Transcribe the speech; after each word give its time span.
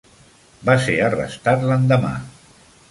Va 0.69 0.75
ser 0.85 0.95
arrestat 1.09 1.69
l'endemà. 1.69 2.15